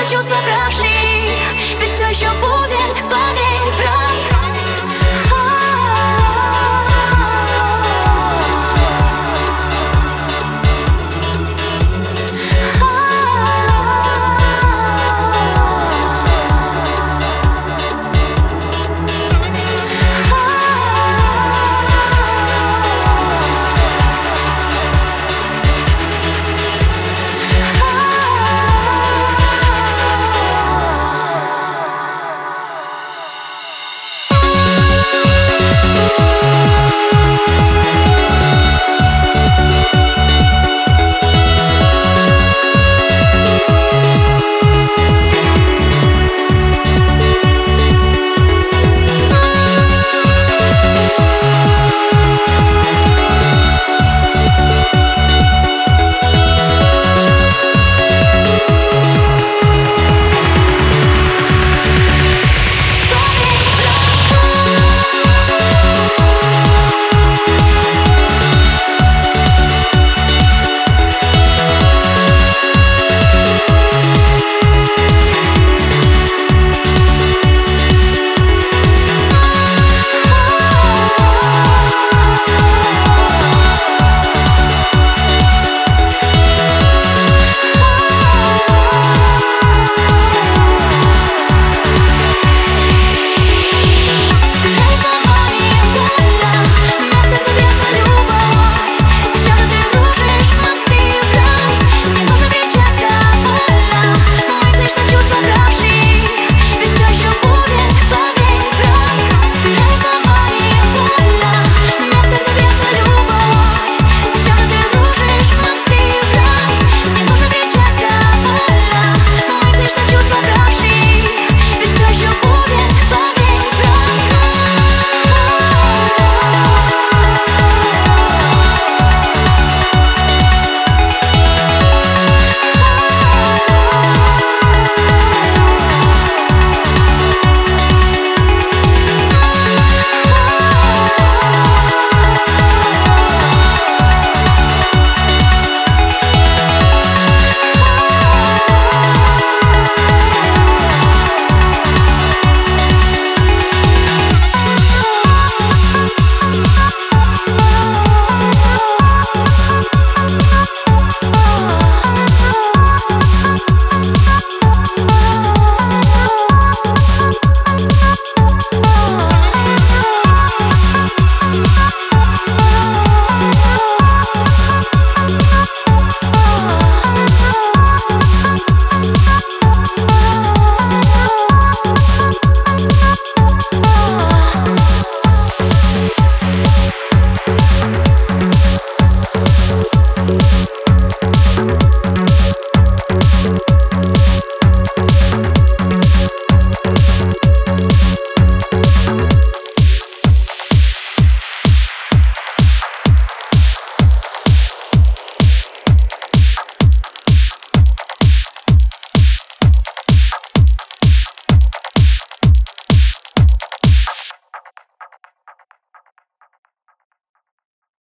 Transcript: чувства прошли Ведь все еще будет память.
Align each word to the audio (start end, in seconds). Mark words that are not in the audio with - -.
чувства 0.00 0.36
прошли 0.44 0.88
Ведь 1.80 1.90
все 1.90 2.08
еще 2.08 2.30
будет 2.40 3.10
память. 3.10 3.51